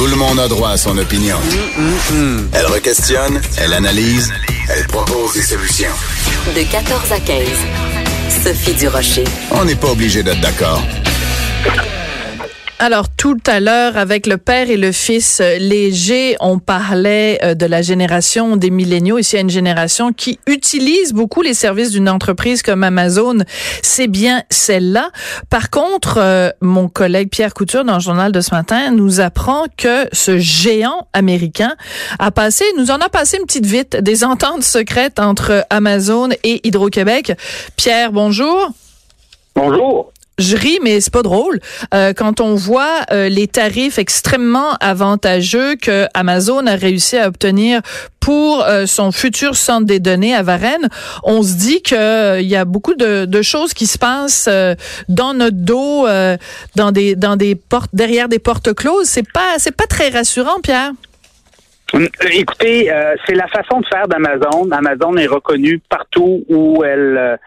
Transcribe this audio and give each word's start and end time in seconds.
Tout 0.00 0.06
le 0.06 0.16
monde 0.16 0.40
a 0.40 0.48
droit 0.48 0.70
à 0.70 0.76
son 0.78 0.96
opinion. 0.96 1.36
Elle 2.54 2.64
requestionne, 2.64 3.38
elle 3.58 3.74
analyse, 3.74 4.32
elle 4.70 4.86
propose 4.86 5.34
des 5.34 5.42
solutions. 5.42 5.92
De 6.56 6.62
14 6.62 7.12
à 7.12 7.20
15. 7.20 7.46
Sophie 8.42 8.72
Durocher. 8.72 9.24
On 9.50 9.66
n'est 9.66 9.74
pas 9.74 9.88
obligé 9.88 10.22
d'être 10.22 10.40
d'accord. 10.40 10.82
Alors 12.82 13.10
tout 13.10 13.36
à 13.46 13.60
l'heure, 13.60 13.98
avec 13.98 14.26
le 14.26 14.38
père 14.38 14.70
et 14.70 14.78
le 14.78 14.90
fils 14.90 15.40
euh, 15.42 15.58
léger, 15.58 16.36
on 16.40 16.58
parlait 16.58 17.38
euh, 17.42 17.54
de 17.54 17.66
la 17.66 17.82
génération 17.82 18.56
des 18.56 18.70
milléniaux. 18.70 19.18
Ici, 19.18 19.34
il 19.34 19.36
y 19.36 19.38
a 19.40 19.42
une 19.42 19.50
génération 19.50 20.14
qui 20.14 20.38
utilise 20.46 21.12
beaucoup 21.12 21.42
les 21.42 21.52
services 21.52 21.90
d'une 21.90 22.08
entreprise 22.08 22.62
comme 22.62 22.82
Amazon. 22.82 23.36
C'est 23.82 24.06
bien 24.06 24.44
celle-là. 24.48 25.10
Par 25.50 25.68
contre, 25.68 26.14
euh, 26.16 26.48
mon 26.62 26.88
collègue 26.88 27.28
Pierre 27.28 27.52
Couture, 27.52 27.84
dans 27.84 27.96
le 27.96 28.00
journal 28.00 28.32
de 28.32 28.40
ce 28.40 28.54
matin, 28.54 28.90
nous 28.92 29.20
apprend 29.20 29.66
que 29.76 30.08
ce 30.12 30.38
géant 30.38 31.06
américain 31.12 31.74
a 32.18 32.30
passé, 32.30 32.64
nous 32.78 32.90
en 32.90 32.96
a 32.96 33.10
passé 33.10 33.36
une 33.36 33.44
petite 33.44 33.66
vite, 33.66 33.96
des 33.96 34.24
ententes 34.24 34.62
secrètes 34.62 35.20
entre 35.20 35.66
Amazon 35.68 36.30
et 36.44 36.66
Hydro-Québec. 36.66 37.34
Pierre, 37.76 38.10
bonjour. 38.10 38.70
Bonjour 39.54 40.14
je 40.40 40.56
ris, 40.56 40.78
mais 40.82 41.00
c'est 41.00 41.12
pas 41.12 41.22
drôle. 41.22 41.60
Euh, 41.94 42.12
quand 42.12 42.40
on 42.40 42.54
voit 42.54 43.00
euh, 43.12 43.28
les 43.28 43.46
tarifs 43.46 43.98
extrêmement 43.98 44.74
avantageux 44.80 45.76
que 45.76 46.06
Amazon 46.14 46.66
a 46.66 46.74
réussi 46.74 47.16
à 47.16 47.28
obtenir 47.28 47.80
pour 48.18 48.64
euh, 48.64 48.86
son 48.86 49.12
futur 49.12 49.54
centre 49.54 49.86
des 49.86 50.00
données 50.00 50.34
à 50.34 50.42
Varennes, 50.42 50.88
on 51.22 51.42
se 51.42 51.54
dit 51.54 51.82
que 51.82 52.40
il 52.40 52.48
y 52.48 52.56
a 52.56 52.64
beaucoup 52.64 52.94
de, 52.94 53.24
de, 53.24 53.42
choses 53.42 53.74
qui 53.74 53.86
se 53.86 53.98
passent 53.98 54.48
dans 55.08 55.34
notre 55.34 55.56
dos, 55.56 56.06
dans 56.76 56.92
des 56.92 57.16
dans 57.16 57.36
des 57.36 57.54
portes 57.54 57.90
derrière 57.92 58.28
des 58.28 58.38
portes 58.38 58.74
closes. 58.74 59.06
C'est 59.06 59.30
pas 59.30 59.58
c'est 59.58 59.74
pas 59.74 59.86
très 59.86 60.10
rassurant, 60.10 60.60
Pierre. 60.62 60.92
Écoutez, 62.30 62.92
c'est 63.26 63.34
la 63.34 63.48
façon 63.48 63.80
de 63.80 63.86
faire 63.86 64.06
d'Amazon. 64.06 64.70
Amazon 64.70 65.16
est 65.16 65.26
reconnue 65.26 65.80
partout 65.88 66.44
où 66.48 66.84
elle 66.84 67.38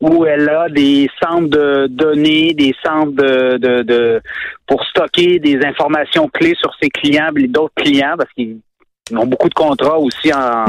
où 0.00 0.24
elle 0.24 0.48
a 0.48 0.68
des 0.68 1.08
centres 1.20 1.48
de 1.48 1.88
données, 1.88 2.54
des 2.54 2.74
centres 2.84 3.12
de, 3.12 3.56
de, 3.56 3.82
de 3.82 4.20
pour 4.66 4.84
stocker 4.84 5.38
des 5.40 5.58
informations 5.64 6.28
clés 6.28 6.54
sur 6.58 6.72
ses 6.80 6.88
clients 6.88 7.30
et 7.36 7.48
d'autres 7.48 7.74
clients, 7.74 8.14
parce 8.16 8.32
qu'ils 8.32 8.58
ont 9.16 9.26
beaucoup 9.26 9.48
de 9.48 9.54
contrats 9.54 9.98
aussi 9.98 10.32
en, 10.32 10.66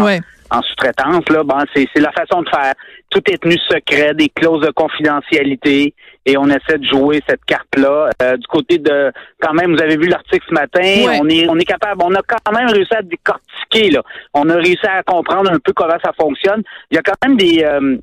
en 0.51 0.61
sous-traitance. 0.63 1.29
Là, 1.29 1.43
bon, 1.43 1.57
c'est, 1.75 1.87
c'est 1.93 2.01
la 2.01 2.11
façon 2.11 2.41
de 2.41 2.49
faire. 2.49 2.73
Tout 3.11 3.21
est 3.31 3.41
tenu 3.41 3.57
secret, 3.67 4.13
des 4.13 4.29
clauses 4.29 4.65
de 4.65 4.71
confidentialité, 4.71 5.93
et 6.25 6.37
on 6.37 6.45
essaie 6.47 6.77
de 6.77 6.85
jouer 6.85 7.21
cette 7.27 7.43
carte-là. 7.45 8.09
Euh, 8.21 8.37
du 8.37 8.47
côté 8.47 8.77
de, 8.77 9.11
quand 9.41 9.53
même, 9.53 9.75
vous 9.75 9.81
avez 9.81 9.97
vu 9.97 10.07
l'article 10.07 10.45
ce 10.47 10.53
matin, 10.53 11.19
on 11.21 11.27
est, 11.27 11.47
on 11.49 11.57
est 11.57 11.65
capable, 11.65 12.01
on 12.03 12.13
a 12.15 12.21
quand 12.27 12.51
même 12.51 12.69
réussi 12.69 12.95
à 12.95 13.01
décortiquer. 13.01 13.91
Là, 13.91 14.01
on 14.33 14.49
a 14.49 14.55
réussi 14.55 14.87
à 14.87 15.03
comprendre 15.03 15.51
un 15.51 15.59
peu 15.59 15.73
comment 15.73 15.97
ça 16.03 16.11
fonctionne. 16.19 16.61
Il 16.91 16.95
y 16.95 16.97
a 16.97 17.01
quand 17.01 17.27
même 17.27 17.37
des 17.37 17.63
euh, 17.63 17.97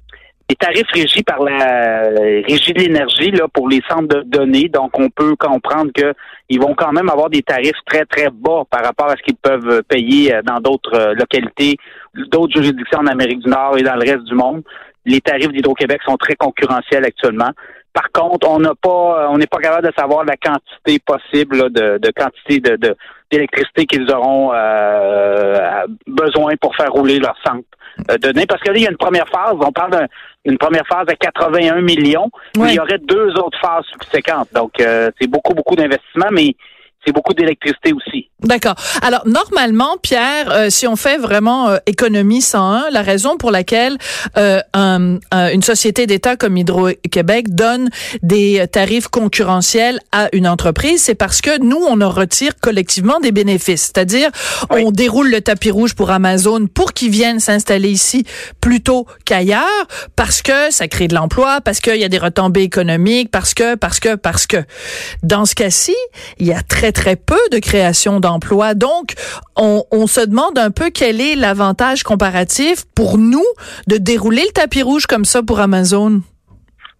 les 0.48 0.54
tarifs 0.54 0.90
régis 0.92 1.22
par 1.22 1.42
la 1.42 2.08
régie 2.46 2.72
de 2.72 2.80
l'énergie 2.80 3.32
là 3.32 3.48
pour 3.52 3.68
les 3.68 3.82
centres 3.88 4.06
de 4.06 4.22
données. 4.22 4.68
Donc, 4.68 4.98
on 4.98 5.10
peut 5.10 5.34
comprendre 5.36 5.90
que 5.92 6.14
ils 6.48 6.60
vont 6.60 6.74
quand 6.74 6.92
même 6.92 7.08
avoir 7.08 7.30
des 7.30 7.42
tarifs 7.42 7.78
très 7.84 8.04
très 8.04 8.30
bas 8.30 8.62
par 8.70 8.84
rapport 8.84 9.06
à 9.06 9.16
ce 9.16 9.22
qu'ils 9.22 9.36
peuvent 9.36 9.82
payer 9.88 10.34
euh, 10.34 10.42
dans 10.42 10.60
d'autres 10.60 10.94
euh, 10.94 11.14
localités, 11.14 11.76
d'autres 12.14 12.62
juridictions 12.62 13.00
en 13.00 13.06
Amérique 13.06 13.40
du 13.40 13.50
Nord 13.50 13.76
et 13.76 13.82
dans 13.82 13.96
le 13.96 14.08
reste 14.08 14.24
du 14.24 14.34
monde. 14.34 14.62
Les 15.04 15.20
tarifs 15.20 15.50
d'Hydro-Québec 15.50 16.00
sont 16.04 16.16
très 16.16 16.36
concurrentiels 16.36 17.04
actuellement. 17.04 17.50
Par 17.92 18.12
contre, 18.12 18.48
on 18.48 18.60
n'a 18.60 18.74
pas, 18.74 19.24
euh, 19.24 19.28
on 19.30 19.38
n'est 19.38 19.46
pas 19.46 19.58
capable 19.58 19.88
de 19.88 19.92
savoir 19.96 20.24
la 20.24 20.36
quantité 20.36 21.00
possible 21.04 21.72
de, 21.72 21.98
de, 21.98 22.12
quantité 22.14 22.60
de, 22.60 22.94
d'électricité 23.30 23.86
qu'ils 23.86 24.10
auront 24.12 24.52
besoin 26.06 26.54
pour 26.60 26.74
faire 26.76 26.92
rouler 26.92 27.18
leur 27.18 27.36
centre 27.44 27.66
de 28.08 28.16
données. 28.16 28.46
Parce 28.46 28.62
que 28.62 28.70
là, 28.70 28.76
il 28.76 28.82
y 28.82 28.86
a 28.86 28.90
une 28.90 28.96
première 28.96 29.28
phase. 29.28 29.54
On 29.60 29.72
parle 29.72 30.06
d'une 30.44 30.58
première 30.58 30.86
phase 30.86 31.06
à 31.08 31.14
81 31.14 31.80
millions. 31.80 32.30
Mais 32.58 32.72
il 32.72 32.74
y 32.74 32.80
aurait 32.80 32.98
deux 32.98 33.30
autres 33.38 33.58
phases 33.60 33.84
subséquentes. 33.92 34.48
Donc, 34.54 34.72
euh, 34.80 35.10
c'est 35.20 35.28
beaucoup, 35.28 35.54
beaucoup 35.54 35.76
d'investissement, 35.76 36.28
mais 36.30 36.54
c'est 37.04 37.12
beaucoup 37.12 37.34
d'électricité 37.34 37.92
aussi. 37.92 38.30
D'accord. 38.42 38.74
Alors 39.00 39.22
normalement, 39.24 39.96
Pierre, 40.02 40.50
euh, 40.50 40.68
si 40.68 40.86
on 40.86 40.94
fait 40.94 41.16
vraiment 41.16 41.70
euh, 41.70 41.78
économie 41.86 42.42
101, 42.42 42.90
la 42.90 43.00
raison 43.00 43.38
pour 43.38 43.50
laquelle 43.50 43.96
euh, 44.36 44.60
une 44.84 45.62
société 45.62 46.06
d'État 46.06 46.36
comme 46.36 46.58
Hydro-Québec 46.58 47.54
donne 47.54 47.88
des 48.22 48.66
tarifs 48.70 49.08
concurrentiels 49.08 50.00
à 50.12 50.28
une 50.34 50.46
entreprise, 50.46 51.02
c'est 51.02 51.14
parce 51.14 51.40
que 51.40 51.58
nous, 51.62 51.78
on 51.78 52.02
en 52.02 52.10
retire 52.10 52.52
collectivement 52.60 53.20
des 53.20 53.32
bénéfices. 53.32 53.84
C'est-à-dire, 53.84 54.28
on 54.68 54.90
déroule 54.90 55.30
le 55.30 55.40
tapis 55.40 55.70
rouge 55.70 55.94
pour 55.94 56.10
Amazon 56.10 56.66
pour 56.66 56.92
qu'ils 56.92 57.10
viennent 57.10 57.40
s'installer 57.40 57.88
ici 57.88 58.26
plutôt 58.60 59.06
qu'ailleurs, 59.24 59.64
parce 60.14 60.42
que 60.42 60.70
ça 60.70 60.88
crée 60.88 61.08
de 61.08 61.14
l'emploi, 61.14 61.62
parce 61.62 61.80
qu'il 61.80 61.96
y 61.96 62.04
a 62.04 62.08
des 62.08 62.18
retombées 62.18 62.62
économiques, 62.62 63.30
parce 63.30 63.54
que, 63.54 63.76
parce 63.76 63.98
que, 63.98 64.14
parce 64.14 64.46
que. 64.46 64.58
Dans 65.22 65.46
ce 65.46 65.54
cas-ci, 65.54 65.96
il 66.38 66.46
y 66.46 66.52
a 66.52 66.60
très 66.60 66.92
très 66.92 67.16
peu 67.16 67.38
de 67.50 67.58
création 67.58 68.20
Donc, 68.74 69.12
on, 69.56 70.06
se 70.06 70.24
demande 70.24 70.58
un 70.58 70.70
peu 70.70 70.90
quel 70.90 71.20
est 71.20 71.34
l'avantage 71.34 72.02
comparatif 72.02 72.84
pour 72.94 73.18
nous 73.18 73.44
de 73.86 73.96
dérouler 73.96 74.42
le 74.42 74.52
tapis 74.52 74.82
rouge 74.82 75.06
comme 75.06 75.24
ça 75.24 75.42
pour 75.42 75.60
Amazon. 75.60 76.20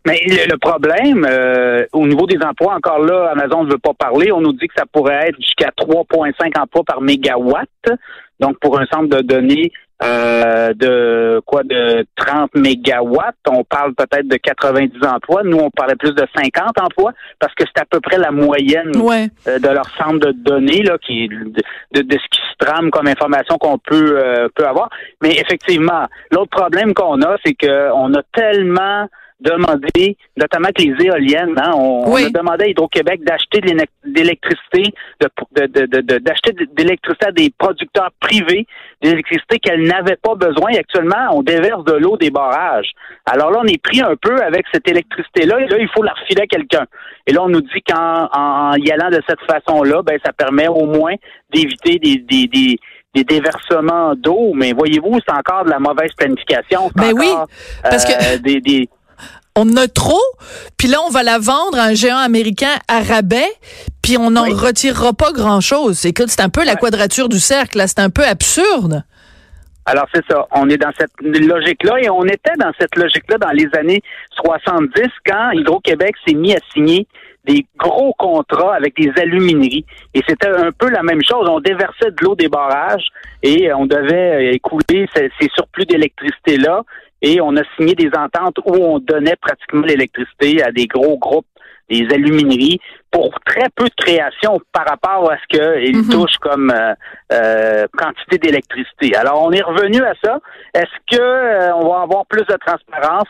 Mais 0.07 0.21
le, 0.27 0.57
problème, 0.59 1.27
euh, 1.29 1.85
au 1.93 2.07
niveau 2.07 2.27
des 2.27 2.39
emplois, 2.39 2.75
encore 2.75 3.01
là, 3.01 3.33
Amazon 3.33 3.65
ne 3.65 3.73
veut 3.73 3.79
pas 3.79 3.93
parler. 3.93 4.31
On 4.31 4.41
nous 4.41 4.53
dit 4.53 4.69
que 4.69 4.75
ça 4.77 4.85
pourrait 4.93 5.29
être 5.29 5.37
jusqu'à 5.41 5.71
3,5 5.77 6.61
emplois 6.61 6.85
par 6.85 7.01
mégawatt. 7.01 7.69
Donc, 8.39 8.57
pour 8.61 8.79
un 8.79 8.87
centre 8.87 9.09
de 9.09 9.23
données 9.23 9.73
euh, 10.03 10.75
de 10.75 11.41
quoi 11.47 11.63
de 11.63 12.07
30 12.17 12.55
mégawatts. 12.55 13.35
On 13.49 13.65
parle 13.65 13.95
peut-être 13.95 14.29
de 14.29 14.37
90 14.37 14.91
emplois. 15.07 15.43
Nous, 15.43 15.57
on 15.57 15.71
parlait 15.71 15.97
plus 15.97 16.15
de 16.15 16.27
50 16.37 16.79
emplois 16.81 17.13
parce 17.39 17.55
que 17.55 17.65
c'est 17.65 17.81
à 17.81 17.87
peu 17.89 18.01
près 18.01 18.19
la 18.19 18.31
moyenne 18.31 18.93
euh, 18.95 19.59
de 19.59 19.69
leur 19.69 19.89
centre 19.97 20.19
de 20.19 20.33
données 20.33 20.83
là, 20.83 20.99
qui 20.99 21.29
de, 21.29 22.03
de, 22.03 22.13
ce 22.13 22.29
qui 22.31 22.41
se 22.43 22.65
trame 22.67 22.91
comme 22.91 23.07
information 23.07 23.57
qu'on 23.57 23.79
peut 23.79 24.19
euh, 24.23 24.49
peut 24.55 24.67
avoir. 24.67 24.91
Mais 25.23 25.33
effectivement, 25.39 26.05
l'autre 26.31 26.51
problème 26.51 26.93
qu'on 26.93 27.23
a, 27.23 27.37
c'est 27.45 27.55
qu'on 27.55 28.13
a 28.13 28.23
tellement 28.35 29.09
demandé, 29.41 30.17
notamment 30.37 30.69
que 30.69 30.83
les 30.83 31.05
éoliennes, 31.05 31.55
hein, 31.59 31.73
on, 31.75 32.15
a 32.15 32.31
demandé 32.31 32.65
à 32.65 32.69
Hydro-Québec 32.69 33.23
d'acheter 33.23 33.61
de 33.61 33.77
l'électricité, 34.05 34.95
d'acheter 35.21 36.53
de, 36.53 36.65
de, 36.65 36.75
d'électricité 36.75 37.27
à 37.27 37.33
des 37.33 37.51
producteurs 37.57 38.11
privés, 38.21 38.67
d'électricité 39.03 39.59
qu'elles 39.59 39.87
n'avaient 39.87 40.17
pas 40.17 40.35
besoin. 40.35 40.71
Et 40.71 40.79
actuellement, 40.79 41.29
on 41.33 41.43
déverse 41.43 41.85
de 41.85 41.93
l'eau 41.95 42.17
des 42.17 42.31
barrages. 42.31 42.91
Alors 43.27 43.51
là, 43.51 43.61
on 43.63 43.67
est 43.67 43.83
pris 43.83 44.01
un 44.01 44.17
peu 44.17 44.37
avec 44.43 44.65
cette 44.73 44.89
électricité-là, 44.89 45.61
et 45.61 45.67
là, 45.67 45.77
il 45.79 45.89
faut 45.95 46.03
la 46.03 46.13
refiler 46.13 46.43
à 46.43 46.47
quelqu'un. 46.47 46.87
Et 47.27 47.33
là, 47.33 47.43
on 47.43 47.49
nous 47.49 47.61
dit 47.61 47.83
qu'en 47.87 48.29
en 48.33 48.75
y 48.77 48.91
allant 48.91 49.11
de 49.11 49.21
cette 49.29 49.41
façon-là, 49.41 50.03
ben, 50.03 50.19
ça 50.25 50.33
permet 50.33 50.69
au 50.69 50.87
moins 50.87 51.15
d'éviter 51.53 51.99
des, 51.99 52.17
des, 52.17 52.47
des 52.47 52.79
des 53.17 53.25
déversements 53.25 54.15
d'eau, 54.15 54.53
mais 54.55 54.73
voyez-vous, 54.73 55.19
c'est 55.27 55.35
encore 55.35 55.65
de 55.65 55.71
la 55.71 55.79
mauvaise 55.79 56.13
planification. 56.19 56.91
Ben 56.95 57.13
oui, 57.15 57.31
parce 57.83 58.05
que 58.05 58.13
euh, 58.13 58.39
des, 58.39 58.61
des, 58.61 58.91
on 59.57 59.77
a 59.77 59.89
trop, 59.89 60.23
puis 60.77 60.89
là 60.89 60.99
on 61.07 61.11
va 61.11 61.23
la 61.23 61.39
vendre 61.39 61.79
à 61.79 61.85
un 61.85 61.95
géant 61.95 62.19
américain 62.19 62.77
à 62.89 63.01
rabais, 63.01 63.51
puis 64.03 64.17
on 64.19 64.31
n'en 64.31 64.45
retirera 64.45 65.13
pas 65.13 65.33
grand-chose. 65.33 66.05
Écoute, 66.07 66.29
c'est 66.29 66.43
un 66.43 66.49
peu 66.49 66.65
la 66.65 66.77
quadrature 66.77 67.29
du 67.29 67.41
cercle, 67.41 67.79
là, 67.79 67.89
c'est 67.89 67.99
un 67.99 68.11
peu 68.11 68.25
absurde. 68.25 69.03
Alors 69.87 70.07
c'est 70.13 70.25
ça, 70.29 70.47
on 70.51 70.69
est 70.69 70.79
dans 70.79 70.91
cette 70.99 71.13
logique-là 71.21 72.01
et 72.01 72.11
on 72.11 72.25
était 72.25 72.57
dans 72.59 72.73
cette 72.79 72.97
logique-là 72.97 73.39
dans 73.39 73.53
les 73.53 73.69
années 73.79 74.03
70 74.45 74.91
quand 75.25 75.53
Hydro-Québec 75.53 76.15
s'est 76.27 76.35
mis 76.35 76.53
à 76.53 76.59
signer 76.75 77.07
des 77.47 77.65
gros 77.77 78.13
contrats 78.19 78.75
avec 78.75 78.97
des 78.97 79.13
alumineries. 79.21 79.85
Et 80.15 80.23
c'était 80.29 80.49
un 80.49 80.73
peu 80.73 80.91
la 80.91 81.03
même 81.03 81.23
chose. 81.23 81.49
On 81.49 81.61
déversait 81.61 82.11
de 82.11 82.17
l'eau 82.23 82.35
des 82.35 82.49
barrages 82.49 83.07
et 83.43 83.73
on 83.73 83.87
devait 83.87 84.55
écouler 84.55 85.09
ces, 85.15 85.31
ces 85.41 85.49
surplus 85.55 85.87
d'électricité-là 85.87 86.83
et 87.23 87.41
on 87.41 87.57
a 87.57 87.63
signé 87.77 87.95
des 87.95 88.11
ententes 88.17 88.59
où 88.67 88.75
on 88.75 88.99
donnait 88.99 89.37
pratiquement 89.41 89.83
l'électricité 89.87 90.63
à 90.63 90.71
des 90.73 90.87
gros 90.87 91.19
groupes 91.19 91.47
des 91.89 92.07
alumineries, 92.13 92.81
pour 93.13 93.33
très 93.45 93.69
peu 93.77 93.85
de 93.85 93.95
création 93.97 94.59
par 94.73 94.85
rapport 94.87 95.31
à 95.31 95.37
ce 95.39 95.47
qu'ils 95.57 95.99
Mhm. 95.99 96.09
touchent 96.11 96.39
comme 96.41 96.71
euh, 96.71 96.95
euh, 97.33 97.87
quantité 97.97 98.39
d'électricité. 98.39 99.15
Alors, 99.17 99.43
on 99.45 99.53
est 99.53 99.63
revenu 99.63 100.03
à 100.03 100.15
ça. 100.23 100.41
Est-ce 100.75 101.17
que 101.17 101.23
euh, 101.23 101.75
on 101.77 101.89
va 101.89 102.03
avoir 102.03 102.27
plus 102.27 102.45
de 102.45 102.57
transparence? 102.67 103.29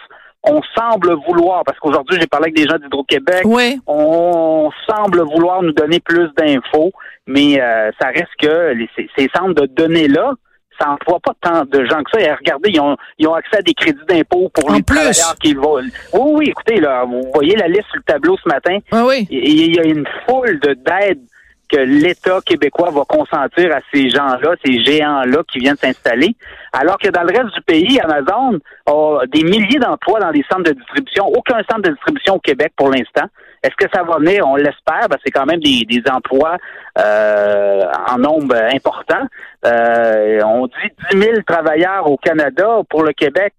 On 0.49 0.61
semble 0.79 1.13
vouloir, 1.27 1.63
parce 1.65 1.79
qu'aujourd'hui, 1.79 2.19
j'ai 2.21 2.27
parlé 2.27 2.45
avec 2.47 2.57
des 2.57 2.69
gens 2.69 2.79
d'Hydro-Québec, 2.79 3.43
Oui. 3.45 3.81
on 3.87 4.71
semble 4.89 5.23
vouloir 5.23 5.63
nous 5.63 5.73
donner 5.73 6.01
plus 6.01 6.29
d'infos, 6.39 6.93
mais 7.27 7.61
euh, 7.61 7.91
ça 8.01 8.09
reste 8.09 8.31
que 8.41 8.73
les- 8.73 8.89
ces, 8.97 9.09
ces 9.17 9.29
centres 9.37 9.55
de 9.61 9.67
données-là, 9.67 10.33
ça 10.79 10.87
n'emploie 10.89 11.19
pas 11.21 11.33
tant 11.41 11.65
de 11.65 11.85
gens 11.87 12.03
que 12.05 12.11
ça. 12.13 12.21
Et 12.21 12.31
regardez, 12.33 12.71
ils 12.71 12.81
ont, 12.81 12.97
ils 13.19 13.27
ont 13.27 13.35
accès 13.35 13.57
à 13.59 13.63
des 13.63 13.73
crédits 13.75 13.99
d'impôt 14.09 14.51
pour 14.55 14.71
En 14.71 14.75
les 14.75 14.83
plus. 14.83 14.95
travailleurs 14.95 15.35
qui 15.43 15.55
vont. 15.55 15.77
Oui, 15.77 15.91
oui, 16.13 16.45
écoutez, 16.51 16.81
là, 16.81 17.05
vous 17.05 17.23
voyez 17.35 17.57
la 17.57 17.67
liste 17.67 17.87
sur 17.91 17.97
le 17.97 18.03
tableau 18.03 18.37
ce 18.37 18.49
matin. 18.49 18.79
Oui, 18.93 19.01
oui. 19.09 19.27
Il 19.31 19.49
il 19.71 19.75
y 19.77 19.81
a 19.81 19.85
une 19.85 20.07
foule 20.29 20.61
de 20.61 20.75
d'aides 20.75 21.23
que 21.69 21.79
l'État 21.79 22.41
québécois 22.45 22.91
va 22.91 23.03
consentir 23.09 23.75
à 23.75 23.81
ces 23.93 24.09
gens-là, 24.11 24.55
ces 24.65 24.85
géants-là 24.85 25.43
qui 25.51 25.59
viennent 25.59 25.77
s'installer, 25.77 26.37
alors 26.73 26.99
que 26.99 27.09
dans 27.09 27.23
le 27.23 27.37
reste 27.37 27.55
du 27.55 27.63
pays, 27.63 28.01
Amazon 28.01 28.59
a 28.87 29.27
des 29.27 29.43
milliers 29.43 29.79
d'emplois 29.79 30.21
dans 30.21 30.31
les 30.31 30.45
centres 30.51 30.65
de 30.65 30.73
distribution. 30.73 31.27
Aucun 31.27 31.59
centre 31.71 31.83
de 31.83 31.91
distribution 31.91 32.35
au 32.35 32.41
Québec 32.41 32.73
pour 32.77 32.91
l'instant. 32.91 33.27
Est-ce 33.63 33.75
que 33.77 33.91
ça 33.93 34.05
va 34.05 34.19
venir? 34.19 34.47
On 34.47 34.57
l'espère. 34.57 35.09
C'est 35.25 35.33
quand 35.33 35.47
même 35.47 35.61
des, 35.61 35.85
des 35.89 36.03
emplois 36.11 36.57
euh, 36.99 37.83
en 38.09 38.19
nombre 38.19 38.55
important. 38.73 39.27
Euh, 39.65 40.41
on 40.45 40.67
dit 40.67 40.93
10 41.13 41.19
000 41.19 41.33
travailleurs 41.47 42.11
au 42.11 42.17
Canada. 42.17 42.83
Pour 42.89 43.03
le 43.03 43.13
Québec, 43.13 43.55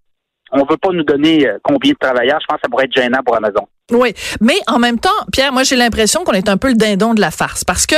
on 0.52 0.64
veut 0.64 0.76
pas 0.76 0.90
nous 0.92 1.04
donner 1.04 1.46
euh, 1.46 1.58
combien 1.62 1.92
de 1.92 1.98
travailleurs. 1.98 2.40
Je 2.40 2.46
pense 2.46 2.56
que 2.56 2.62
ça 2.62 2.68
pourrait 2.70 2.84
être 2.84 2.94
gênant 2.94 3.22
pour 3.24 3.36
Amazon. 3.36 3.68
Oui, 3.90 4.12
mais 4.42 4.58
en 4.66 4.78
même 4.78 4.98
temps, 4.98 5.08
Pierre, 5.32 5.50
moi 5.50 5.62
j'ai 5.62 5.76
l'impression 5.76 6.22
qu'on 6.22 6.32
est 6.32 6.50
un 6.50 6.58
peu 6.58 6.68
le 6.68 6.74
dindon 6.74 7.14
de 7.14 7.22
la 7.22 7.30
farce 7.30 7.64
parce 7.64 7.86
que 7.86 7.94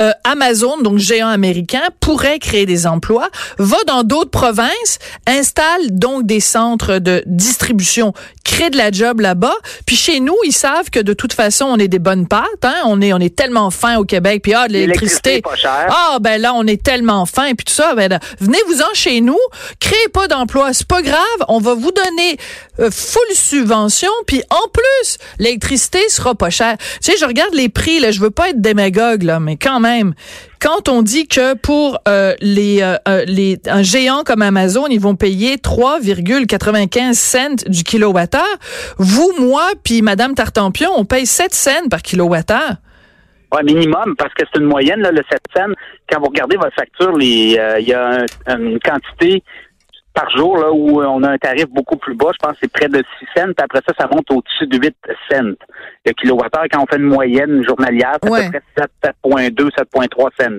euh, 0.00 0.10
Amazon, 0.24 0.78
donc 0.78 0.98
géant 0.98 1.28
américain, 1.28 1.82
pourrait 2.00 2.40
créer 2.40 2.66
des 2.66 2.88
emplois, 2.88 3.28
va 3.58 3.76
dans 3.86 4.02
d'autres 4.02 4.32
provinces, 4.32 4.98
installe 5.28 5.96
donc 5.96 6.26
des 6.26 6.40
centres 6.40 6.98
de 6.98 7.22
distribution, 7.26 8.14
crée 8.42 8.70
de 8.70 8.76
la 8.76 8.90
job 8.90 9.20
là-bas, 9.20 9.54
puis 9.86 9.94
chez 9.94 10.18
nous, 10.18 10.34
ils 10.44 10.52
savent 10.52 10.90
que 10.90 10.98
de 10.98 11.12
toute 11.12 11.34
façon, 11.34 11.66
on 11.66 11.76
est 11.76 11.86
des 11.86 12.00
bonnes 12.00 12.26
pâtes, 12.26 12.64
hein, 12.64 12.74
on 12.86 13.00
est 13.00 13.12
on 13.12 13.20
est 13.20 13.36
tellement 13.36 13.70
fin 13.70 13.96
au 13.98 14.04
Québec, 14.04 14.42
puis 14.42 14.54
ah 14.54 14.66
de 14.66 14.72
l'électricité, 14.72 15.40
ah 15.64 16.18
ben 16.20 16.40
là 16.40 16.52
on 16.54 16.66
est 16.66 16.82
tellement 16.82 17.26
fin, 17.26 17.54
puis 17.54 17.64
tout 17.64 17.74
ça, 17.74 17.94
ben 17.94 18.10
là, 18.10 18.18
venez-vous-en 18.40 18.92
chez 18.94 19.20
nous, 19.20 19.38
créez 19.78 20.08
pas 20.12 20.26
d'emplois, 20.26 20.72
c'est 20.72 20.88
pas 20.88 21.02
grave, 21.02 21.18
on 21.46 21.60
va 21.60 21.74
vous 21.74 21.92
donner 21.92 22.38
euh, 22.80 22.90
full 22.90 23.34
subvention, 23.34 24.10
puis 24.26 24.42
en 24.50 24.68
plus 24.70 25.18
l'électricité 25.38 25.98
sera 26.08 26.34
pas 26.34 26.50
chère. 26.50 26.76
Tu 26.78 27.12
sais, 27.12 27.12
je 27.20 27.24
regarde 27.24 27.54
les 27.54 27.68
prix, 27.68 28.00
là, 28.00 28.10
je 28.10 28.20
veux 28.20 28.30
pas 28.30 28.50
être 28.50 28.60
démagogue, 28.60 29.22
là, 29.22 29.40
mais 29.40 29.56
quand 29.56 29.80
même, 29.80 30.14
quand 30.60 30.88
on 30.88 31.02
dit 31.02 31.28
que 31.28 31.54
pour 31.54 31.98
euh, 32.08 32.34
les, 32.40 32.82
euh, 32.82 32.96
euh, 33.08 33.24
les 33.26 33.58
un 33.68 33.82
géant 33.82 34.22
comme 34.24 34.42
Amazon, 34.42 34.86
ils 34.88 35.00
vont 35.00 35.14
payer 35.16 35.56
3,95 35.56 37.14
cents 37.14 37.54
du 37.66 37.84
kilowattheure, 37.84 38.42
vous, 38.98 39.32
moi, 39.38 39.70
puis 39.84 40.02
Madame 40.02 40.34
Tartampion, 40.34 40.90
on 40.96 41.04
paye 41.04 41.26
7 41.26 41.54
cents 41.54 41.88
par 41.90 42.02
kilowattheure. 42.02 42.76
Ouais, 43.54 43.62
minimum, 43.62 44.14
parce 44.18 44.34
que 44.34 44.44
c'est 44.52 44.60
une 44.60 44.66
moyenne, 44.66 45.00
là, 45.00 45.10
le 45.10 45.22
7 45.30 45.40
cents. 45.56 45.72
Quand 46.10 46.20
vous 46.20 46.26
regardez 46.26 46.56
votre 46.56 46.74
facture, 46.74 47.12
euh, 47.16 47.78
il 47.80 47.88
y 47.88 47.94
a 47.94 48.18
un- 48.46 48.58
une 48.60 48.78
quantité 48.78 49.42
par 50.18 50.30
jour 50.36 50.56
là, 50.58 50.72
où 50.72 51.00
on 51.02 51.22
a 51.22 51.30
un 51.30 51.38
tarif 51.38 51.66
beaucoup 51.70 51.96
plus 51.96 52.14
bas. 52.14 52.30
Je 52.32 52.38
pense 52.44 52.52
que 52.54 52.58
c'est 52.62 52.72
près 52.72 52.88
de 52.88 52.98
6 53.18 53.26
cents. 53.36 53.44
Puis 53.46 53.54
après 53.64 53.80
ça, 53.86 53.94
ça 53.98 54.08
monte 54.12 54.30
au-dessus 54.30 54.66
de 54.66 54.78
8 54.78 54.96
cents. 55.30 55.54
Le 56.06 56.12
kilowattheure, 56.12 56.64
quand 56.72 56.82
on 56.82 56.86
fait 56.86 56.96
une 56.96 57.04
moyenne 57.04 57.62
journalière, 57.66 58.16
c'est 58.22 58.30
Ouais. 58.30 58.46
à 58.46 58.50
peu 58.50 58.58
près 58.58 58.62
7, 59.04 59.14
7,2, 59.24 59.70
7,3 59.76 60.30
cents. 60.40 60.58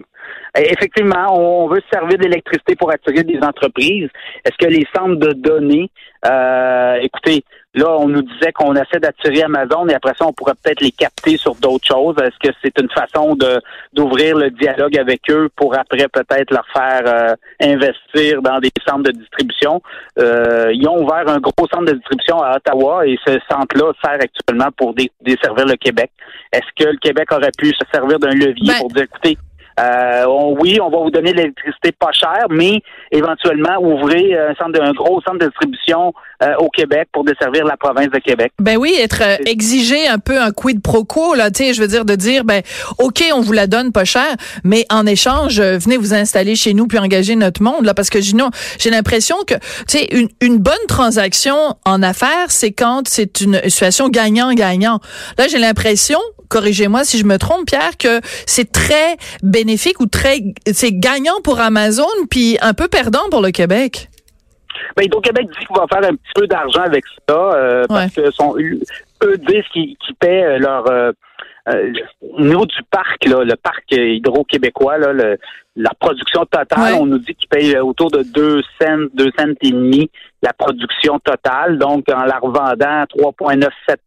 Et 0.58 0.72
effectivement, 0.72 1.38
on 1.38 1.68
veut 1.68 1.82
se 1.82 1.90
servir 1.92 2.18
d'électricité 2.20 2.76
pour 2.76 2.92
attirer 2.92 3.24
des 3.24 3.40
entreprises. 3.42 4.10
Est-ce 4.46 4.58
que 4.66 4.72
les 4.72 4.86
centres 4.96 5.16
de 5.18 5.34
données, 5.34 5.90
euh, 6.26 6.96
écoutez, 7.02 7.44
là, 7.76 7.98
on 8.00 8.08
nous 8.08 8.22
disait 8.22 8.52
qu'on 8.52 8.74
essaie 8.76 9.00
d'attirer 9.00 9.44
Amazon 9.44 9.88
et 9.88 9.94
après 9.94 10.14
ça, 10.18 10.26
on 10.26 10.34
pourrait 10.34 10.54
peut-être 10.62 10.82
les 10.82 10.92
capter 10.92 11.38
sur 11.38 11.56
d'autres 11.56 11.86
choses. 11.86 12.16
Est-ce 12.22 12.50
que 12.50 12.56
c'est 12.64 12.78
une 12.80 12.90
façon 12.90 13.36
de 13.36 13.62
d'ouvrir 13.94 14.38
le 14.38 14.50
dialogue 14.50 14.98
avec 14.98 15.22
eux 15.30 15.50
pour 15.56 15.78
après 15.78 16.08
peut-être 16.08 16.52
leur 16.52 16.66
faire 16.74 17.02
euh, 17.06 17.36
investir 17.62 18.42
dans 18.42 18.60
des 18.60 18.72
centres 18.88 19.04
de 19.04 19.12
distribution? 19.12 19.82
Euh, 20.18 20.72
ils 20.74 20.88
ont 20.88 21.04
ouvert 21.04 21.28
un 21.28 21.40
gros 21.40 21.68
centre 21.72 21.86
de 21.86 21.94
distribution 21.94 22.42
à 22.42 22.58
Ottawa 22.58 23.06
et 23.06 23.18
ce 23.26 23.38
centre-là 23.50 23.92
sert 24.04 24.20
actuellement 24.20 24.70
pour 24.76 24.94
desservir 25.22 25.66
le 25.66 25.76
Québec. 25.76 26.12
Est-ce 26.52 26.84
que 26.84 26.90
le 26.90 26.98
Québec 26.98 27.32
aurait 27.32 27.52
pu 27.58 27.68
se 27.68 27.86
servir 27.94 28.20
d'un 28.20 28.32
levier 28.32 28.68
Ben- 28.68 28.80
pour 28.80 28.90
dire, 28.90 29.04
écoutez, 29.04 29.38
euh, 29.80 30.26
on- 30.28 30.56
oui, 30.60 30.80
on 30.82 30.90
va 30.90 30.98
vous 30.98 31.12
donner 31.12 31.32
de 31.32 31.38
l'électricité 31.38 31.92
pas 31.92 32.12
chère, 32.12 32.48
mais 32.50 32.82
éventuellement 33.12 33.78
ouvrir 33.82 34.38
un, 34.50 34.56
centre 34.56 34.72
de- 34.74 34.82
un 34.82 34.92
gros 34.94 35.22
centre 35.22 35.40
de 35.40 35.46
distribution 35.48 36.14
euh, 36.44 36.54
au 36.60 36.70
Québec 36.70 37.08
pour 37.12 37.24
desservir 37.24 37.66
la 37.66 37.78
province 37.78 38.10
de 38.10 38.20
Québec. 38.20 38.52
Ben 38.60 38.78
oui, 38.78 38.96
être 39.00 39.22
euh, 39.24 39.36
exigé 39.46 40.08
un 40.08 40.20
peu 40.20 40.40
un 40.40 40.52
quid 40.52 40.82
pro 40.82 41.04
quo 41.04 41.36
là, 41.36 41.52
tu 41.52 41.64
sais, 41.66 41.74
je 41.74 41.82
veux 41.82 41.88
dire 41.88 42.06
de 42.06 42.16
dire 42.16 42.44
ben 42.46 42.62
OK, 42.98 43.24
on 43.34 43.42
vous 43.42 43.52
la 43.54 43.68
donne 43.68 43.92
pas 43.92 44.06
cher, 44.06 44.36
mais 44.64 44.86
en 44.90 45.06
échange, 45.06 45.60
euh, 45.60 45.78
venez 45.78 45.98
vous 45.98 46.14
installer 46.14 46.56
chez 46.56 46.74
nous 46.74 46.88
puis 46.88 46.98
engager 47.00 47.36
notre 47.36 47.62
monde 47.64 47.86
là 47.86 47.94
parce 47.94 48.10
que 48.10 48.22
sinon, 48.22 48.50
j'ai 48.80 48.90
l'impression 48.90 49.36
que 49.46 49.56
tu 49.56 49.98
sais 50.00 50.08
une, 50.12 50.30
une 50.42 50.58
bonne 50.58 50.76
transaction 50.88 51.56
en 51.86 52.02
affaires, 52.04 52.50
c'est 52.50 52.72
quand 52.72 53.08
c'est 53.08 53.42
une 53.42 53.62
situation 53.64 54.10
gagnant-gagnant. 54.10 55.00
Là, 55.38 55.48
j'ai 55.48 55.60
l'impression 55.60 56.20
corrigez-moi 56.50 57.04
si 57.04 57.20
je 57.20 57.26
me 57.26 57.38
trompe, 57.38 57.68
Pierre, 57.68 57.96
que 58.00 58.22
c'est 58.48 58.72
très 58.72 59.18
bénéfique 59.44 59.69
ou 60.00 60.06
très, 60.06 60.40
c'est 60.72 60.92
gagnant 60.94 61.40
pour 61.44 61.60
Amazon, 61.60 62.08
puis 62.30 62.58
un 62.62 62.74
peu 62.74 62.88
perdant 62.88 63.30
pour 63.30 63.42
le 63.42 63.52
Québec? 63.52 64.10
Ben, 64.96 65.04
Hydro-Québec 65.06 65.48
dit 65.48 65.66
qu'il 65.66 65.76
va 65.76 65.86
faire 65.92 66.10
un 66.10 66.16
petit 66.16 66.32
peu 66.36 66.48
d'argent 66.48 66.82
avec 66.82 67.04
ça, 67.28 67.36
euh, 67.36 67.86
parce 67.88 68.14
que 68.14 68.32
son, 68.32 68.56
eux 68.58 69.38
disent 69.38 69.68
qu'ils 69.74 69.96
paient 70.20 70.44
euh, 70.44 70.58
leur... 70.60 70.88
euh, 70.90 71.12
euh, 71.68 71.92
au 72.22 72.42
niveau 72.42 72.66
du 72.66 72.78
parc, 72.90 73.26
là, 73.26 73.44
le 73.44 73.56
parc 73.56 73.84
hydro-québécois, 73.92 74.98
la 74.98 75.92
production 76.00 76.46
totale, 76.46 76.94
Ouais. 76.94 77.00
on 77.00 77.06
nous 77.06 77.20
dit 77.20 77.36
qu'ils 77.36 77.50
payent 77.50 77.78
autour 77.78 78.10
de 78.10 78.24
2 78.24 78.62
cents, 78.82 79.06
2 79.14 79.32
cents 79.38 79.46
et 79.62 79.72
demi 79.72 80.10
la 80.42 80.54
production 80.54 81.20
totale. 81.20 81.78
Donc, 81.78 82.06
en 82.12 82.24
la 82.24 82.40
revendant 82.40 83.02
à 83.02 83.06
3,97 83.06 83.98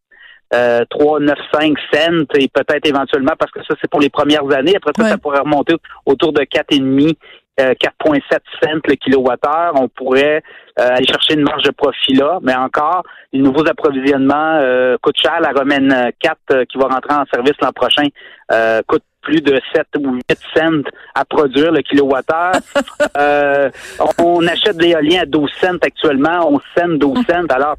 euh, 0.54 0.84
3,95 0.90 1.76
cents 1.92 2.26
et 2.38 2.48
peut-être 2.48 2.86
éventuellement, 2.86 3.32
parce 3.38 3.50
que 3.52 3.60
ça, 3.64 3.74
c'est 3.80 3.90
pour 3.90 4.00
les 4.00 4.10
premières 4.10 4.50
années. 4.52 4.76
Après 4.76 4.92
ça, 4.96 5.04
Ouais. 5.04 5.10
ça 5.10 5.18
pourrait 5.18 5.40
remonter 5.40 5.74
autour 6.06 6.32
de 6.32 6.42
4,5 6.42 7.16
euh, 7.60 7.74
4,7 7.74 8.20
cents 8.62 8.80
le 8.86 8.94
kilowattheure. 8.94 9.72
On 9.74 9.88
pourrait 9.88 10.42
euh, 10.80 10.88
aller 10.88 11.06
chercher 11.06 11.34
une 11.34 11.42
marge 11.42 11.64
de 11.64 11.70
profit 11.70 12.14
là, 12.14 12.38
mais 12.42 12.54
encore, 12.54 13.02
les 13.32 13.40
nouveaux 13.40 13.66
approvisionnements 13.68 14.56
euh, 14.60 14.96
coûtent 15.02 15.20
cher. 15.20 15.38
La 15.40 15.50
Romaine 15.50 16.10
4 16.20 16.36
euh, 16.52 16.64
qui 16.64 16.78
va 16.78 16.86
rentrer 16.86 17.14
en 17.14 17.24
service 17.32 17.52
l'an 17.60 17.72
prochain 17.72 18.06
euh, 18.52 18.80
coûte 18.86 19.02
plus 19.20 19.40
de 19.42 19.60
7 19.74 19.86
ou 19.98 20.14
8 20.14 20.22
cents 20.56 20.90
à 21.14 21.24
produire 21.26 21.72
le 21.72 21.82
kilowattheure. 21.82 22.52
euh, 23.18 23.70
on 24.18 24.46
achète 24.46 24.76
de 24.78 24.82
l'éolien 24.84 25.22
à 25.22 25.26
12 25.26 25.50
cents 25.60 25.76
actuellement, 25.82 26.50
11 26.52 26.60
cents, 26.76 26.88
12 26.88 27.18
cents. 27.28 27.46
Alors, 27.54 27.76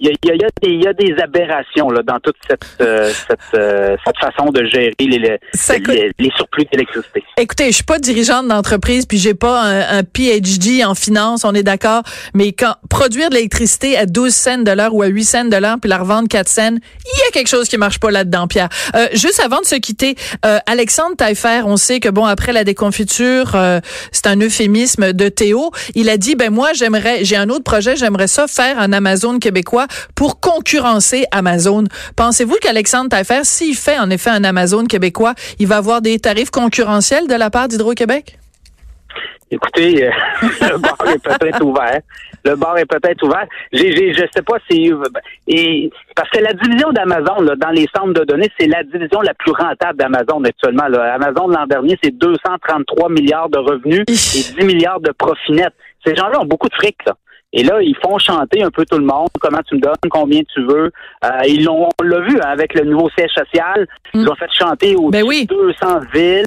il 0.00 0.08
y 0.08 0.10
y 0.10 0.28
y 0.28 0.44
a 0.44 0.48
des, 0.62 0.68
il 0.70 0.82
y 0.82 0.86
a 0.88 0.92
des 0.92 1.14
aberrations 1.22 1.90
là, 1.90 2.02
dans 2.02 2.18
toute 2.20 2.36
cette, 2.48 2.64
euh, 2.80 3.10
cette, 3.28 3.38
euh, 3.54 3.96
cette 4.04 4.16
façon 4.18 4.50
de 4.50 4.64
gérer 4.64 4.94
les, 4.98 5.06
les, 5.06 5.38
les- 5.86 6.12
les 6.18 6.30
surplus 6.36 6.64
d'électricité. 6.72 7.22
Écoutez, 7.38 7.66
je 7.66 7.72
suis 7.76 7.84
pas 7.84 7.98
dirigeante 7.98 8.48
d'entreprise, 8.48 9.06
puis 9.06 9.18
j'ai 9.18 9.34
pas 9.34 9.60
un, 9.62 9.98
un 9.98 10.02
PhD 10.02 10.84
en 10.84 10.94
finance, 10.94 11.44
on 11.44 11.54
est 11.54 11.62
d'accord. 11.62 12.02
Mais 12.34 12.52
quand 12.52 12.74
produire 12.90 13.30
de 13.30 13.34
l'électricité 13.36 13.96
à 13.96 14.06
12 14.06 14.32
cents 14.34 14.58
de 14.58 14.70
l'heure 14.72 14.94
ou 14.94 15.02
à 15.02 15.06
8 15.06 15.24
cents 15.24 15.44
de 15.44 15.56
l'heure, 15.56 15.76
puis 15.80 15.88
la 15.88 15.98
revendre 15.98 16.28
4 16.28 16.48
cents, 16.48 16.70
il 16.74 17.18
y 17.18 17.28
a 17.28 17.30
quelque 17.32 17.48
chose 17.48 17.68
qui 17.68 17.76
marche 17.78 18.00
pas 18.00 18.10
là-dedans, 18.10 18.46
Pierre. 18.48 18.68
Euh, 18.94 19.06
juste 19.12 19.40
avant 19.44 19.60
de 19.60 19.66
se 19.66 19.76
quitter, 19.76 20.16
euh, 20.44 20.58
Alexandre 20.66 21.16
Taillefer, 21.16 21.62
on 21.64 21.76
sait 21.76 22.00
que 22.00 22.08
bon 22.08 22.24
après 22.24 22.52
la 22.52 22.64
déconfiture, 22.64 23.52
euh, 23.54 23.80
c'est 24.10 24.26
un 24.26 24.40
euphémisme 24.40 25.12
de 25.12 25.28
Théo. 25.28 25.70
Il 25.94 26.08
a 26.08 26.16
dit 26.16 26.34
ben 26.34 26.50
moi 26.50 26.72
j'aimerais, 26.72 27.24
j'ai 27.24 27.36
un 27.36 27.48
autre 27.50 27.64
projet, 27.64 27.96
j'aimerais 27.96 28.26
ça 28.26 28.46
faire 28.48 28.78
un 28.78 28.92
Amazon 28.92 29.38
québécois 29.38 29.81
pour 30.14 30.40
concurrencer 30.40 31.24
Amazon. 31.30 31.84
Pensez-vous 32.16 32.56
qu'Alexandre 32.60 33.10
Taillefer, 33.10 33.44
s'il 33.44 33.74
fait 33.74 33.98
en 33.98 34.10
effet 34.10 34.30
un 34.30 34.44
Amazon 34.44 34.84
québécois, 34.86 35.34
il 35.58 35.66
va 35.66 35.76
avoir 35.76 36.02
des 36.02 36.18
tarifs 36.18 36.50
concurrentiels 36.50 37.28
de 37.28 37.34
la 37.34 37.50
part 37.50 37.68
d'Hydro-Québec? 37.68 38.38
Écoutez, 39.52 40.06
euh, 40.06 40.10
le 40.42 40.78
bar 40.78 40.96
est 41.06 41.22
peut-être 41.22 41.62
ouvert. 41.62 42.00
Le 42.44 42.56
bar 42.56 42.78
est 42.78 42.86
peut-être 42.86 43.22
ouvert. 43.22 43.46
J'ai, 43.70 43.94
j'ai, 43.94 44.14
je 44.14 44.24
sais 44.34 44.42
pas 44.42 44.56
si 44.68 44.90
et 45.46 45.90
parce 46.16 46.28
que 46.30 46.40
la 46.40 46.54
division 46.54 46.90
d'Amazon 46.90 47.42
là, 47.42 47.54
dans 47.56 47.70
les 47.70 47.86
centres 47.94 48.14
de 48.14 48.24
données, 48.24 48.50
c'est 48.58 48.66
la 48.66 48.82
division 48.82 49.20
la 49.20 49.34
plus 49.34 49.52
rentable 49.52 49.98
d'Amazon 49.98 50.42
actuellement. 50.42 50.88
Là. 50.88 51.14
Amazon 51.14 51.48
l'an 51.48 51.66
dernier, 51.66 51.98
c'est 52.02 52.10
233 52.10 53.10
milliards 53.10 53.50
de 53.50 53.58
revenus 53.58 54.04
et 54.08 54.60
10 54.60 54.64
milliards 54.64 55.00
de 55.00 55.12
profit 55.12 55.52
net. 55.52 55.72
Ces 56.04 56.16
gens-là 56.16 56.40
ont 56.40 56.46
beaucoup 56.46 56.68
de 56.68 56.74
fric. 56.74 56.96
Là. 57.06 57.14
Et 57.52 57.62
là, 57.64 57.82
ils 57.82 57.96
font 58.02 58.18
chanter 58.18 58.62
un 58.62 58.70
peu 58.70 58.84
tout 58.86 58.96
le 58.98 59.04
monde. 59.04 59.28
Comment 59.40 59.60
tu 59.68 59.74
me 59.76 59.80
donnes, 59.80 59.94
combien 60.10 60.40
tu 60.54 60.62
veux. 60.64 60.90
Euh, 61.24 61.28
ils 61.46 61.64
l'ont, 61.64 61.88
on 62.00 62.04
l'a 62.04 62.20
vu 62.20 62.36
hein, 62.40 62.48
avec 62.50 62.72
le 62.74 62.84
nouveau 62.84 63.10
siège 63.10 63.30
social. 63.30 63.86
Ils 64.14 64.22
Mm. 64.24 64.28
ont 64.30 64.34
fait 64.36 64.50
chanter 64.52 64.96
au 64.96 65.10
Ben 65.10 65.22
oui. 65.22 65.46
200 65.46 66.00
villes. 66.14 66.46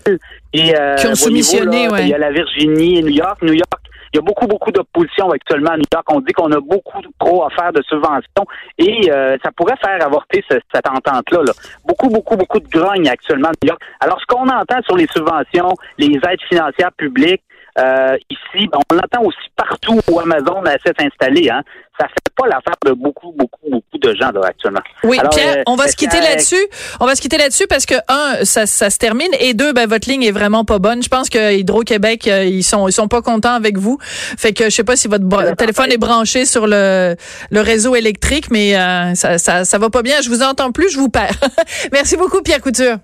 Et, 0.53 0.75
euh, 0.75 0.95
Qui 0.95 1.07
ont 1.07 1.15
soumissionné, 1.15 1.89
ouais. 1.89 2.03
Il 2.03 2.07
y 2.09 2.13
a 2.13 2.17
la 2.17 2.31
Virginie 2.31 2.99
et 2.99 3.01
New 3.03 3.09
York. 3.09 3.39
New 3.43 3.53
York, 3.53 3.81
il 4.13 4.17
y 4.17 4.19
a 4.19 4.21
beaucoup, 4.21 4.47
beaucoup 4.47 4.71
d'opposition 4.71 5.29
actuellement 5.31 5.71
à 5.71 5.77
New 5.77 5.83
York. 5.93 6.05
On 6.09 6.21
dit 6.21 6.31
qu'on 6.33 6.51
a 6.53 6.59
beaucoup 6.61 7.01
trop 7.19 7.43
à 7.45 7.49
faire 7.49 7.73
de 7.73 7.81
subventions 7.83 8.45
et 8.77 9.11
euh, 9.11 9.37
ça 9.43 9.51
pourrait 9.51 9.75
faire 9.83 10.03
avorter 10.05 10.43
ce- 10.49 10.57
cette 10.73 10.87
entente-là. 10.87 11.43
là. 11.45 11.51
Beaucoup, 11.85 12.07
beaucoup, 12.09 12.37
beaucoup 12.37 12.59
de 12.61 12.67
grogne 12.69 13.07
actuellement 13.09 13.49
à 13.49 13.51
New 13.61 13.67
York. 13.69 13.81
Alors, 13.99 14.17
ce 14.21 14.25
qu'on 14.25 14.47
entend 14.47 14.81
sur 14.85 14.95
les 14.95 15.07
subventions, 15.13 15.75
les 15.97 16.15
aides 16.15 16.41
financières 16.49 16.93
publiques, 16.93 17.43
euh, 17.77 18.17
ici, 18.29 18.67
ben, 18.71 18.79
on 18.89 18.95
l'entend 18.95 19.23
aussi 19.23 19.37
partout 19.55 19.99
où 20.09 20.19
Amazon 20.19 20.63
essaie 20.63 20.93
de 20.93 21.01
s'installer. 21.01 21.49
Hein. 21.49 21.61
Ça 21.99 22.07
fait 22.07 22.33
pas 22.35 22.47
l'affaire 22.47 22.75
de 22.85 22.91
beaucoup, 22.91 23.33
beaucoup, 23.37 23.69
beaucoup 23.69 23.97
de 23.97 24.15
gens 24.15 24.31
là, 24.31 24.41
actuellement. 24.45 24.81
Oui, 25.03 25.17
Alors, 25.19 25.31
Pierre, 25.31 25.57
euh, 25.57 25.63
on 25.67 25.75
va 25.75 25.87
se 25.87 25.95
quitter 25.95 26.19
là-dessus. 26.19 26.67
On 26.99 27.05
va 27.05 27.15
se 27.15 27.21
quitter 27.21 27.37
là-dessus 27.37 27.67
parce 27.67 27.85
que 27.85 27.95
un, 28.07 28.45
ça, 28.45 28.65
ça 28.65 28.89
se 28.89 28.97
termine 28.97 29.29
et 29.39 29.53
deux, 29.53 29.73
ben 29.73 29.87
votre 29.87 30.09
ligne 30.09 30.23
est 30.23 30.31
vraiment 30.31 30.63
pas 30.63 30.79
bonne. 30.79 31.03
Je 31.03 31.09
pense 31.09 31.29
que 31.29 31.53
Hydro-Québec, 31.53 32.27
euh, 32.27 32.45
ils 32.45 32.63
sont 32.63 32.87
ils 32.87 32.93
sont 32.93 33.07
pas 33.07 33.21
contents 33.21 33.53
avec 33.53 33.77
vous. 33.77 33.97
Fait 34.01 34.53
que 34.53 34.65
je 34.65 34.69
sais 34.69 34.83
pas 34.83 34.95
si 34.95 35.07
votre 35.07 35.25
Ouais, 35.25 35.55
téléphone 35.55 35.91
est 35.91 35.97
branché 35.97 36.45
sur 36.45 36.67
le 36.67 37.15
le 37.49 37.61
réseau 37.61 37.95
électrique, 37.95 38.51
mais 38.51 38.77
euh, 38.77 39.15
ça, 39.15 39.37
ça 39.37 39.65
ça 39.65 39.77
va 39.77 39.89
pas 39.89 40.01
bien. 40.01 40.21
Je 40.21 40.29
vous 40.29 40.43
entends 40.43 40.71
plus, 40.71 40.89
je 40.89 40.97
vous 40.97 41.09
perds. 41.09 41.39
Merci 41.91 42.15
beaucoup, 42.15 42.41
Pierre 42.41 42.61
Couture. 42.61 42.97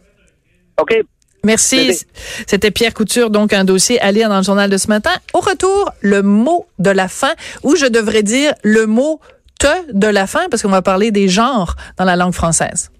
OK. 0.80 0.94
Merci. 1.44 2.06
C'était 2.48 2.72
Pierre 2.72 2.94
Couture, 2.94 3.30
donc 3.30 3.54
un 3.54 3.64
dossier 3.64 4.00
à 4.02 4.12
lire 4.12 4.30
dans 4.30 4.38
le 4.38 4.44
journal 4.44 4.70
de 4.70 4.78
ce 4.78 4.88
matin. 4.88 5.12
Au 5.34 5.40
retour, 5.40 5.92
le 6.02 6.22
mot 6.22 6.68
de 6.80 6.92
la 6.92 7.08
fin, 7.08 7.34
ou 7.64 7.76
je 7.76 7.86
devrais 7.86 8.24
dire 8.24 8.54
le 8.64 8.86
mot 8.86 9.20
te 9.60 9.68
de 9.94 10.08
la 10.08 10.28
fin, 10.28 10.50
parce 10.50 10.62
qu'on 10.62 10.70
va 10.70 10.82
parler 10.82 11.12
des 11.12 11.28
genres 11.28 11.76
dans 11.98 12.06
la 12.06 12.16
langue 12.16 12.34
française. 12.34 12.92